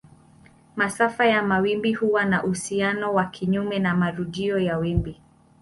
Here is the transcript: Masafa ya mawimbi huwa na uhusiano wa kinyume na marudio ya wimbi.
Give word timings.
Masafa 0.75 1.25
ya 1.25 1.43
mawimbi 1.43 1.93
huwa 1.93 2.25
na 2.25 2.43
uhusiano 2.43 3.13
wa 3.13 3.25
kinyume 3.25 3.79
na 3.79 3.95
marudio 3.95 4.59
ya 4.59 4.77
wimbi. 4.77 5.21